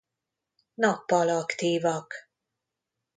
Nappal 0.81 1.29
aktívak. 1.43 2.09